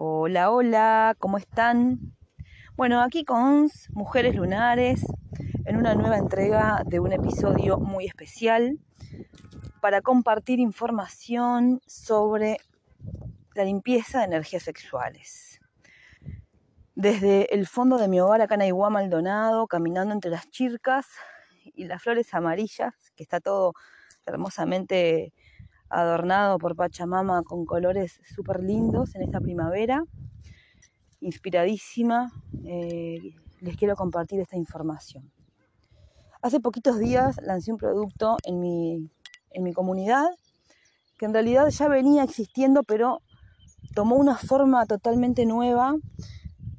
[0.00, 2.14] Hola, hola, ¿cómo están?
[2.76, 5.04] Bueno, aquí con Mujeres Lunares,
[5.64, 8.78] en una nueva entrega de un episodio muy especial
[9.80, 12.58] para compartir información sobre
[13.56, 15.60] la limpieza de energías sexuales.
[16.94, 21.08] Desde el fondo de mi hogar acá en Aiguá Maldonado, caminando entre las chircas
[21.74, 23.74] y las flores amarillas, que está todo
[24.26, 25.32] hermosamente
[25.90, 30.04] adornado por Pachamama con colores súper lindos en esta primavera.
[31.20, 32.32] Inspiradísima,
[32.64, 35.30] eh, les quiero compartir esta información.
[36.40, 39.10] Hace poquitos días lancé un producto en mi,
[39.50, 40.26] en mi comunidad
[41.18, 43.22] que en realidad ya venía existiendo, pero
[43.94, 45.96] tomó una forma totalmente nueva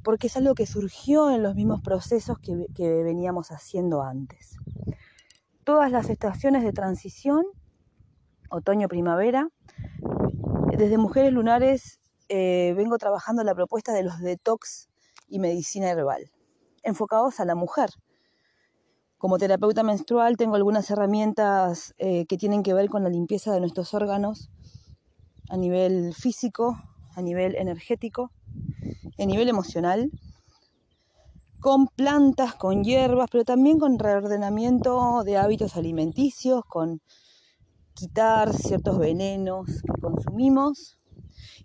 [0.01, 4.55] porque es algo que surgió en los mismos procesos que, que veníamos haciendo antes.
[5.65, 7.45] Todas las estaciones de transición
[8.49, 9.49] otoño-primavera.
[10.77, 11.99] Desde Mujeres Lunares
[12.30, 14.88] eh, vengo trabajando la propuesta de los detox
[15.27, 16.32] y medicina herbal,
[16.84, 17.90] enfocados a la mujer.
[19.18, 23.60] Como terapeuta menstrual tengo algunas herramientas eh, que tienen que ver con la limpieza de
[23.60, 24.49] nuestros órganos
[25.49, 26.77] a nivel físico,
[27.16, 28.32] a nivel energético,
[29.18, 30.10] a nivel emocional,
[31.60, 37.01] con plantas, con hierbas, pero también con reordenamiento de hábitos alimenticios, con
[37.93, 40.99] quitar ciertos venenos que consumimos.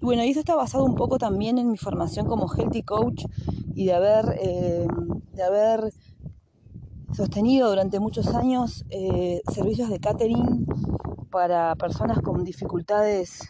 [0.01, 3.25] Y bueno, y eso está basado un poco también en mi formación como healthy coach
[3.75, 4.87] y de haber, eh,
[5.33, 5.93] de haber
[7.13, 10.67] sostenido durante muchos años eh, servicios de catering
[11.31, 13.41] para personas con dificultades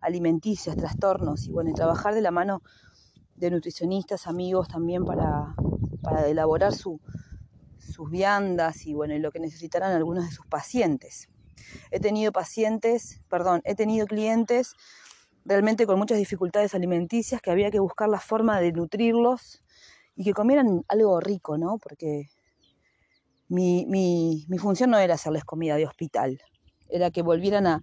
[0.00, 2.62] alimenticias, trastornos, y bueno, y trabajar de la mano
[3.36, 5.54] de nutricionistas, amigos también para,
[6.26, 6.98] elaborar sus
[8.10, 11.28] viandas y bueno, y lo que necesitarán algunos de sus pacientes.
[11.90, 14.74] He tenido pacientes, perdón, he tenido clientes
[15.44, 19.62] realmente con muchas dificultades alimenticias que había que buscar la forma de nutrirlos
[20.14, 21.78] y que comieran algo rico, ¿no?
[21.78, 22.28] Porque
[23.48, 26.40] mi, mi, función no era hacerles comida de hospital,
[26.88, 27.82] era que volvieran a,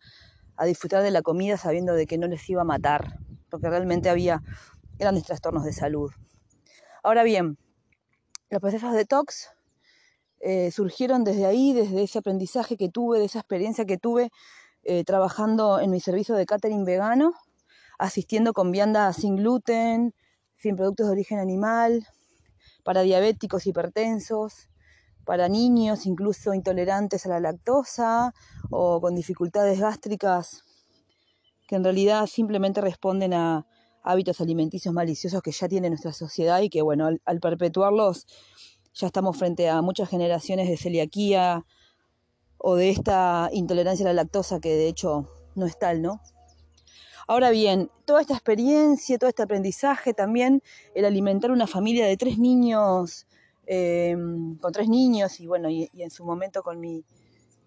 [0.55, 4.09] a disfrutar de la comida sabiendo de que no les iba a matar, porque realmente
[4.09, 4.41] había
[4.97, 6.11] grandes trastornos de salud.
[7.03, 7.57] Ahora bien,
[8.49, 9.49] los procesos de detox
[10.39, 14.31] eh, surgieron desde ahí, desde ese aprendizaje que tuve, de esa experiencia que tuve
[14.83, 17.33] eh, trabajando en mi servicio de catering vegano,
[17.97, 20.13] asistiendo con viandas sin gluten,
[20.55, 22.07] sin productos de origen animal,
[22.83, 24.69] para diabéticos hipertensos,
[25.25, 28.33] para niños incluso intolerantes a la lactosa
[28.69, 30.63] o con dificultades gástricas
[31.67, 33.67] que en realidad simplemente responden a
[34.03, 38.25] hábitos alimenticios maliciosos que ya tiene nuestra sociedad y que bueno, al perpetuarlos
[38.97, 41.65] ya estamos frente a muchas generaciones de celiaquía
[42.57, 46.21] o de esta intolerancia a la lactosa que de hecho no es tal, ¿no?
[47.27, 50.63] Ahora bien, toda esta experiencia, todo este aprendizaje, también
[50.95, 53.27] el alimentar una familia de tres niños,
[53.65, 57.03] em, con tres niños y bueno, y, en su momento con mi,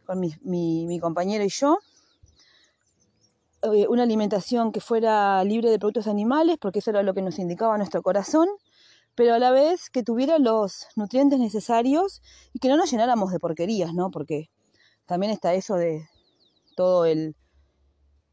[0.06, 1.78] con mi, compañero y yo,
[3.62, 7.38] eh, una alimentación que fuera libre de productos animales, porque eso era lo que nos
[7.38, 8.48] indicaba nuestro corazón,
[9.20, 12.22] pero a la vez que tuviera los nutrientes necesarios
[12.54, 14.10] y que no nos llenáramos de porquerías, ¿no?
[14.10, 14.48] Porque
[15.04, 16.08] también está eso de
[16.74, 17.36] todo el,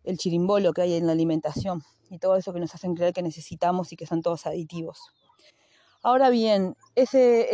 [0.05, 3.21] el chirimbolo que hay en la alimentación y todo eso que nos hacen creer que
[3.21, 5.01] necesitamos y que son todos aditivos.
[6.03, 7.49] Ahora bien, ese,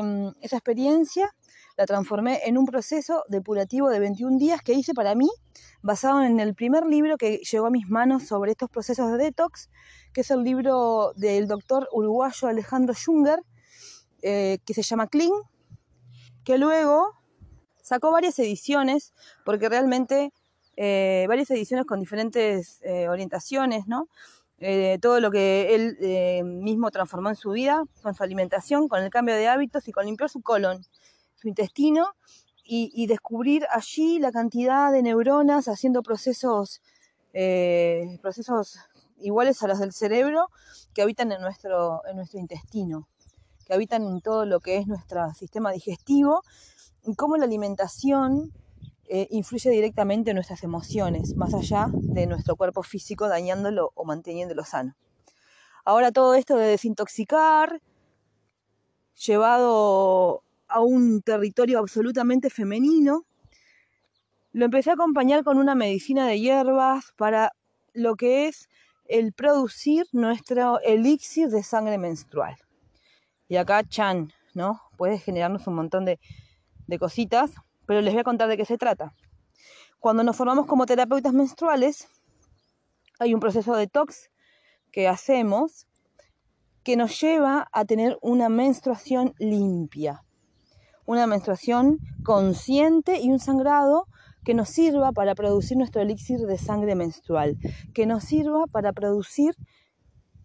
[0.00, 1.34] mm, esa experiencia
[1.76, 5.28] la transformé en un proceso depurativo de 21 días que hice para mí,
[5.82, 9.68] basado en el primer libro que llegó a mis manos sobre estos procesos de detox,
[10.12, 13.40] que es el libro del doctor uruguayo Alejandro Junger,
[14.22, 15.32] eh, que se llama Clean,
[16.44, 17.12] que luego
[17.82, 19.12] sacó varias ediciones,
[19.44, 20.32] porque realmente
[20.76, 24.08] eh, varias ediciones con diferentes eh, orientaciones, ¿no?
[25.02, 29.34] todo lo que él mismo transformó en su vida, con su alimentación, con el cambio
[29.34, 30.80] de hábitos y con limpiar su colon
[31.36, 32.14] su intestino
[32.68, 36.82] y, descubrir allí la cantidad de neuronas haciendo procesos,
[37.32, 38.78] eh, procesos
[39.18, 40.48] iguales a los del cerebro
[40.92, 43.06] que habitan en nuestro, en nuestro intestino,
[43.64, 46.42] que habitan en todo lo que es nuestro sistema digestivo
[47.04, 48.52] y cómo la alimentación
[49.08, 54.64] eh, influye directamente en nuestras emociones, más allá de nuestro cuerpo físico, dañándolo o manteniéndolo
[54.64, 54.96] sano.
[55.84, 57.80] Ahora todo esto de desintoxicar,
[59.14, 63.26] llevado a un territorio absolutamente femenino.
[64.52, 67.52] Lo empecé a acompañar con una medicina de hierbas para
[67.92, 68.68] lo que es
[69.08, 72.56] el producir nuestro elixir de sangre menstrual.
[73.48, 74.80] Y acá Chan, ¿no?
[74.96, 76.18] Puede generarnos un montón de,
[76.86, 77.52] de cositas,
[77.86, 79.14] pero les voy a contar de qué se trata.
[80.00, 82.08] Cuando nos formamos como terapeutas menstruales,
[83.18, 84.30] hay un proceso de detox
[84.92, 85.86] que hacemos
[86.82, 90.22] que nos lleva a tener una menstruación limpia,
[91.06, 94.06] una menstruación consciente y un sangrado
[94.44, 97.56] que nos sirva para producir nuestro elixir de sangre menstrual,
[97.94, 99.54] que nos sirva para producir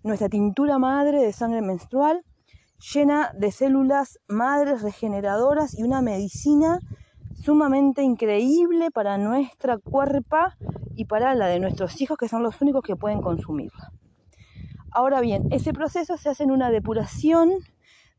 [0.03, 2.23] nuestra tintura madre de sangre menstrual
[2.93, 6.79] llena de células madres regeneradoras y una medicina
[7.35, 10.57] sumamente increíble para nuestra cuerpa
[10.95, 13.91] y para la de nuestros hijos que son los únicos que pueden consumirla.
[14.91, 17.51] Ahora bien, ese proceso se hace en una depuración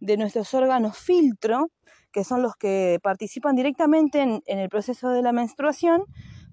[0.01, 1.69] de nuestros órganos filtro,
[2.13, 6.05] que son los que participan directamente en, el proceso de la menstruación,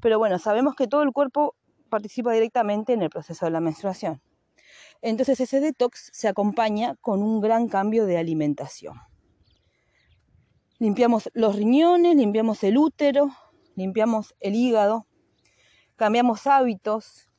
[0.01, 1.55] pero bueno, sabemos que todo el cuerpo
[1.89, 4.21] participa directamente en el proceso de la menstruación.
[5.01, 8.95] Entonces ese detox se acompaña con un gran cambio de alimentación.
[10.77, 13.29] Limpiamos los riñones, limpiamos el útero,
[13.75, 15.07] limpiamos el hígado,
[15.95, 17.29] cambiamos hábitos,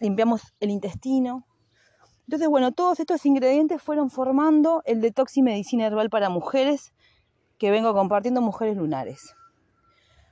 [0.00, 1.46] limpiamos el intestino,
[2.26, 6.94] entonces, bueno, todos estos ingredientes fueron formando el detox y medicina herbal para mujeres
[7.62, 9.36] que vengo compartiendo Mujeres Lunares.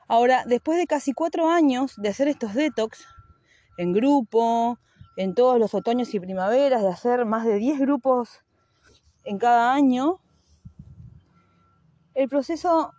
[0.08, 3.06] Ahora, después de casi cuatro años de hacer estos detox
[3.78, 4.80] en grupo,
[5.16, 8.40] en todos los otoños y primaveras, de hacer más de 10 grupos
[9.22, 10.18] en cada año,
[12.14, 12.90] el proceso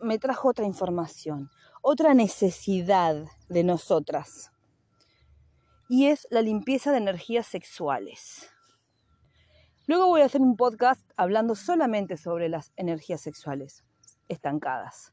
[0.00, 1.48] me trajo otra información,
[1.80, 3.14] otra necesidad
[3.48, 4.50] de nosotras
[5.88, 8.50] y es la limpieza de energías sexuales.
[9.86, 13.84] Luego voy a hacer un podcast hablando solamente sobre las energías sexuales
[14.28, 15.12] estancadas.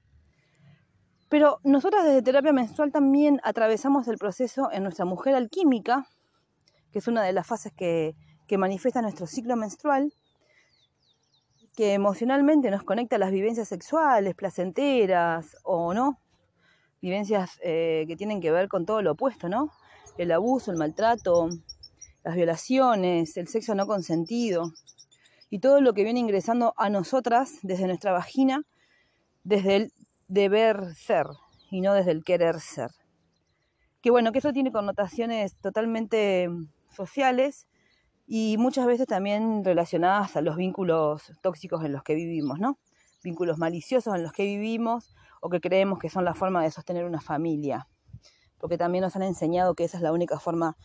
[1.29, 6.07] Pero nosotras desde terapia menstrual también atravesamos el proceso en nuestra mujer alquímica,
[6.91, 8.15] que es una de las fases que,
[8.55, 10.13] manifiesta nuestro ciclo menstrual,
[11.75, 16.19] que emocionalmente nos conecta a las vivencias sexuales, placenteras o no,
[17.01, 19.71] vivencias eh, que tienen que ver con todo lo opuesto, ¿no?
[20.17, 21.49] el abuso, el maltrato,
[22.23, 24.71] las violaciones, el sexo no consentido
[25.49, 28.63] y todo lo que viene ingresando a nosotras desde nuestra vagina,
[29.43, 29.93] desde el
[30.27, 31.27] deber ser
[31.69, 32.91] y no desde el querer ser.
[34.01, 36.49] Que bueno, que eso tiene connotaciones totalmente
[36.89, 37.67] sociales
[38.25, 42.79] y muchas veces también relacionadas a los vínculos tóxicos en los que vivimos, ¿no?
[43.23, 47.05] Vínculos maliciosos en los que vivimos o que creemos que son la forma de sostener
[47.05, 47.87] una familia
[48.63, 50.77] porque también nos han enseñado que esa es la única forma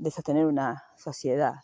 [0.00, 1.56] de sostener una sociedad.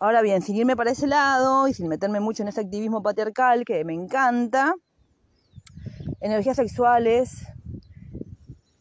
[0.00, 3.64] Ahora bien, sin irme para ese lado y sin meterme mucho en ese activismo patriarcal
[3.64, 4.74] que me encanta,
[6.20, 7.46] energías sexuales,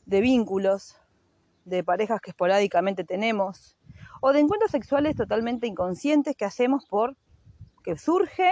[0.05, 0.95] de vínculos,
[1.65, 3.77] de parejas que esporádicamente tenemos,
[4.21, 7.15] o de encuentros sexuales totalmente inconscientes que hacemos por
[7.83, 8.51] que surge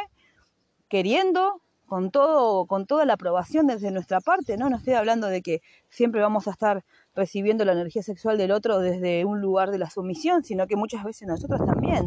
[0.88, 4.70] queriendo con todo con toda la aprobación desde nuestra parte, ¿no?
[4.70, 6.84] No estoy hablando de que siempre vamos a estar
[7.18, 11.04] recibiendo la energía sexual del otro desde un lugar de la sumisión, sino que muchas
[11.04, 12.06] veces nosotros también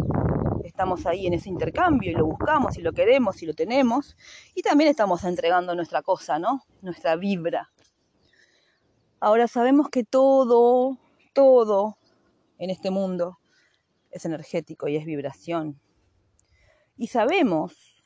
[0.65, 4.17] estamos ahí en ese intercambio y lo buscamos y lo queremos y lo tenemos
[4.55, 6.65] y también estamos entregando nuestra cosa, ¿no?
[6.81, 7.73] Nuestra vibra.
[9.19, 10.97] Ahora sabemos que todo,
[11.33, 11.99] todo
[12.59, 13.41] en este mundo
[14.13, 15.81] es energético y es vibración.
[16.97, 18.05] Y sabemos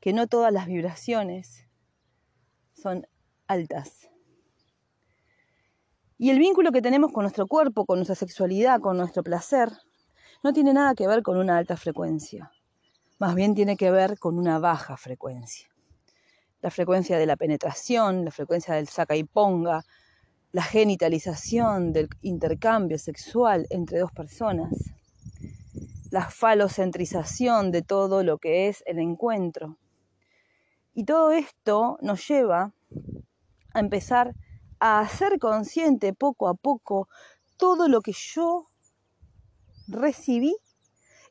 [0.00, 1.66] que no todas las vibraciones
[2.72, 3.06] son
[3.46, 4.07] altas.
[6.20, 9.70] Y el vínculo que tenemos con nuestro cuerpo, con nuestra sexualidad, con nuestro placer,
[10.42, 12.50] no tiene nada que ver con una alta frecuencia.
[13.20, 15.68] Más bien tiene que ver con una baja frecuencia.
[16.60, 19.84] La frecuencia de la penetración, la frecuencia del saca y ponga,
[20.50, 24.72] la genitalización del intercambio sexual entre dos personas,
[26.10, 29.76] la falocentrización de todo lo que es el encuentro.
[30.94, 32.72] Y todo esto nos lleva
[33.72, 34.34] a empezar
[34.80, 37.08] hacer consciente poco a poco
[37.56, 38.68] todo lo que yo
[39.88, 40.56] recibí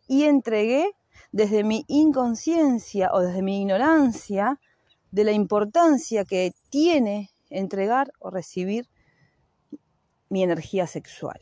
[0.08, 0.92] y entregué
[1.32, 4.60] desde mi inconsciencia o desde mi ignorancia
[5.12, 8.90] de la importancia que tiene entregar o recibir
[10.30, 11.40] mi energía sexual.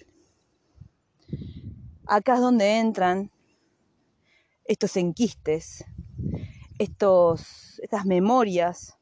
[2.05, 3.31] Acá es donde entran
[4.65, 5.83] estos enquistes,
[6.77, 8.97] estos, estas memorias,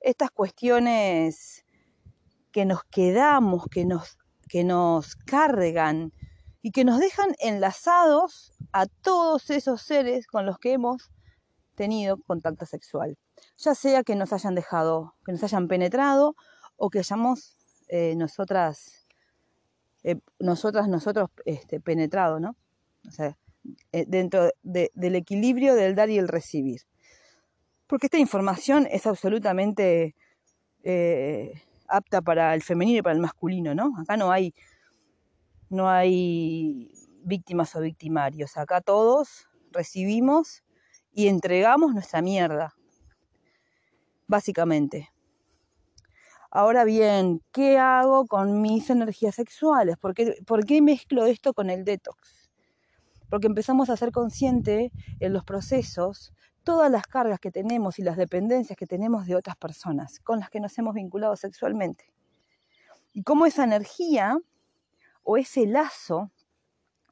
[0.00, 1.64] estas cuestiones
[2.52, 6.12] que nos quedamos, que nos, que nos cargan
[6.62, 11.10] y que nos dejan enlazados a todos esos seres con los que hemos
[11.74, 13.16] tenido contacto sexual.
[13.56, 16.36] Ya sea que nos hayan dejado, que nos hayan penetrado
[16.76, 17.56] o que hayamos
[17.88, 19.06] eh, nosotras,
[20.02, 22.56] eh, nosotras, nosotros este, penetrado, ¿no?
[23.08, 23.38] O sea,
[23.92, 26.82] eh, dentro del equilibrio del dar y el recibir.
[27.86, 30.14] Porque esta información es absolutamente
[31.90, 33.92] apta para el femenino y para el masculino, ¿no?
[33.98, 34.54] Acá no hay,
[35.68, 36.92] no hay
[37.22, 38.56] víctimas o victimarios.
[38.56, 40.62] Acá todos recibimos
[41.12, 42.74] y entregamos nuestra mierda,
[44.26, 45.10] básicamente.
[46.50, 49.96] Ahora bien, ¿qué hago con mis energías sexuales?
[49.98, 52.50] ¿Por qué, ¿Por qué, mezclo esto con el detox?
[53.28, 56.32] Porque empezamos a ser consciente en los procesos
[56.64, 60.50] todas las cargas que tenemos y las dependencias que tenemos de otras personas con las
[60.50, 62.12] que nos hemos vinculado sexualmente.
[63.12, 64.38] Y cómo esa energía
[65.22, 66.30] o ese lazo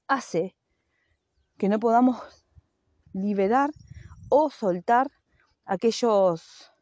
[0.06, 0.56] hace
[1.56, 2.46] que no podamos
[3.12, 3.70] liberar
[4.28, 5.10] o soltar
[5.64, 6.72] aquellos,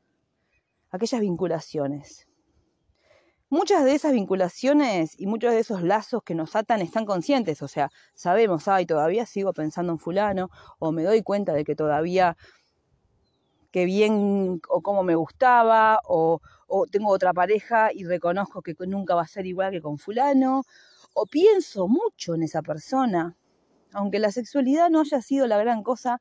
[0.91, 2.26] aquellas vinculaciones.
[3.49, 7.69] Muchas de esas vinculaciones y muchos de esos lazos que nos atan están conscientes, o
[7.69, 10.51] sea, sabemos, ay, todavía sigo pensando en fulano,
[10.81, 12.37] o me doy cuenta de que todavía
[13.71, 19.15] qué bien o cómo me gustaba, o, o tengo otra pareja y reconozco que nunca
[19.15, 20.65] va a ser igual que con fulano,
[21.15, 23.37] o pienso mucho en esa persona,
[23.93, 26.21] aunque la sexualidad no haya sido la gran cosa,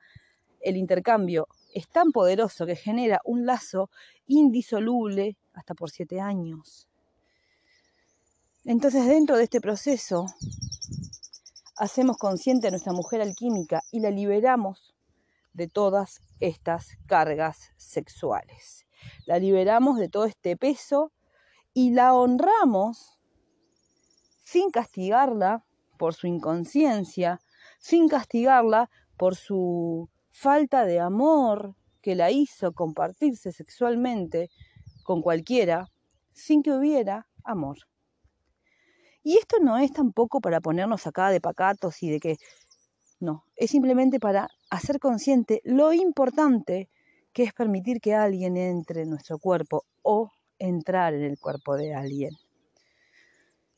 [0.61, 3.89] el intercambio es tan poderoso que genera un lazo
[4.27, 6.87] indisoluble hasta por siete años.
[8.67, 10.25] Entonces dentro de este proceso
[11.77, 14.95] hacemos consciente a nuestra mujer alquímica y la liberamos
[15.53, 18.87] de todas estas cargas sexuales.
[19.27, 21.11] La liberamos de todo este peso
[21.75, 23.19] y la honramos
[24.43, 25.63] sin castigarla
[25.99, 27.41] por su inconsciencia,
[27.77, 34.49] sin castigarla por su falta de amor que la hizo compartirse sexualmente
[35.03, 35.91] con cualquiera,
[36.33, 37.77] sin que hubiera amor.
[39.25, 42.37] Y esto no es tampoco para ponernos acá de pacatos y de que...
[43.19, 46.89] No, es simplemente para hacer consciente lo importante
[47.33, 50.29] que es permitir que alguien entre en nuestro cuerpo o
[50.59, 52.33] entrar en el cuerpo de alguien.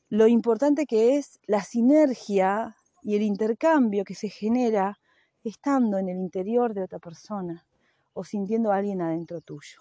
[0.09, 4.99] Lo importante que es la sinergia y el intercambio que se genera
[5.45, 7.65] estando en el interior de otra persona
[8.11, 9.79] o sintiendo a alguien adentro tuyo.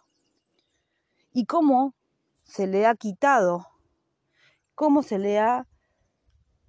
[1.33, 1.93] Y cómo
[2.45, 3.67] se le ha quitado
[4.76, 5.66] cómo se le ha,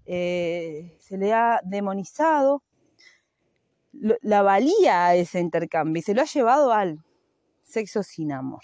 [0.06, 2.64] eh, se le ha demonizado
[3.92, 7.04] la valía a ese intercambio y se lo ha llevado al
[7.64, 8.64] sexo sin amor.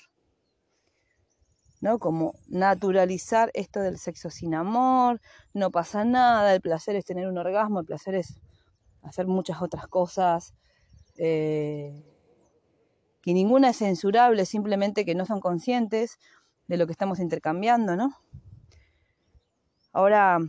[1.82, 2.00] ¿no?
[2.00, 5.20] Como naturalizar esto del sexo sin amor,
[5.54, 8.40] no pasa nada, el placer es tener un orgasmo, el placer es
[9.02, 10.54] hacer muchas otras cosas,
[11.18, 12.06] eh,
[13.22, 16.20] que ninguna es censurable, simplemente que no son conscientes
[16.68, 18.16] de lo que estamos intercambiando, ¿no?
[19.94, 20.40] Ahora,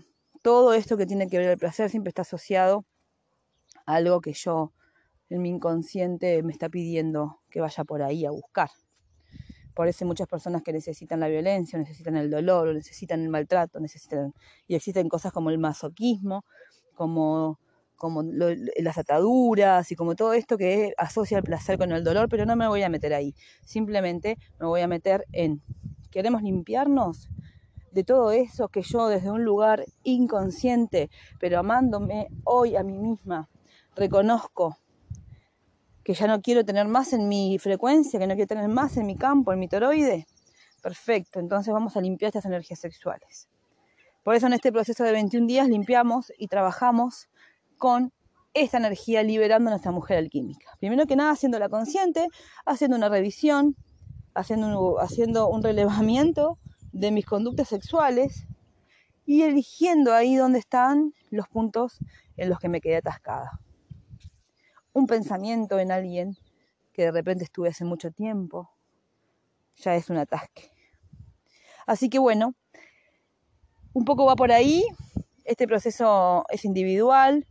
[0.42, 2.86] todo esto que tiene que ver el placer siempre está asociado
[3.84, 4.72] a algo que yo
[5.28, 8.70] en mi inconsciente me está pidiendo que vaya por ahí a buscar.
[9.74, 14.32] Por eso muchas personas que necesitan la violencia, necesitan el dolor, necesitan el maltrato, necesitan
[14.66, 16.44] y existen cosas como el masoquismo,
[16.94, 17.58] como
[17.96, 22.44] como las ataduras y como todo esto que asocia el placer con el dolor, pero
[22.44, 23.34] no me voy a meter ahí.
[23.64, 25.62] Simplemente me voy a meter en
[26.10, 27.28] queremos limpiarnos
[27.94, 33.48] de todo eso que yo desde un lugar inconsciente, pero amándome hoy a mí misma,
[33.94, 34.78] reconozco
[36.02, 39.06] que ya no quiero tener más en mi frecuencia, que no quiero tener más en
[39.06, 40.26] mi campo, en mi toroide.
[40.82, 43.48] Perfecto, entonces vamos a limpiar estas energías sexuales.
[44.24, 47.28] Por eso en este proceso de 21 días limpiamos y trabajamos
[47.78, 48.12] con
[48.54, 50.66] esta energía liberando a nuestra mujer alquímica.
[50.80, 52.28] Primero que nada haciéndola consciente,
[52.66, 53.76] haciendo una revisión,
[54.34, 56.58] haciendo haciendo un relevamiento
[56.94, 58.46] de mis conductas sexuales
[59.26, 61.98] y eligiendo ahí donde están los puntos
[62.36, 63.60] en los que me quedé atascada.
[64.92, 66.38] Un pensamiento en alguien
[66.92, 68.70] que de repente estuve hace mucho tiempo,
[69.76, 70.70] ya es un atasque.
[71.84, 72.54] Así que bueno,
[73.92, 74.84] un poco va por ahí,
[75.44, 77.44] este proceso es individual,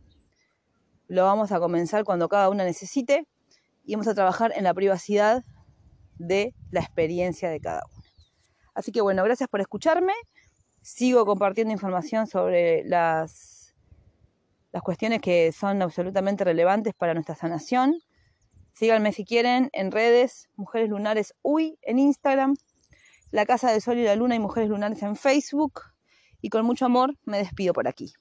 [1.06, 3.28] lo vamos a comenzar cuando cada una necesite
[3.84, 5.44] y vamos a trabajar en la privacidad
[6.16, 7.93] de la experiencia de cada uno.
[8.74, 10.12] Así que bueno, gracias por escucharme.
[10.82, 13.74] Sigo compartiendo información sobre las,
[14.72, 18.00] las cuestiones que son absolutamente relevantes para nuestra sanación.
[18.72, 22.56] Síganme si quieren en redes, Mujeres Lunares Uy en Instagram,
[23.30, 25.82] La Casa del Sol y la Luna y Mujeres Lunares en Facebook.
[26.42, 28.12] Y con mucho amor me despido por aquí.